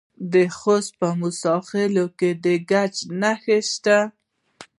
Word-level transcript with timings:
د 0.33 0.35
خوست 0.57 0.91
په 0.99 1.07
موسی 1.21 1.55
خیل 1.69 1.95
کې 2.19 2.29
د 2.43 2.45
ګچ 2.69 2.95
نښې 3.21 3.59
شته. 3.71 3.99